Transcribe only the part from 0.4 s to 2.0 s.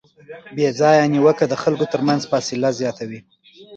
بېځایه نیوکه د خلکو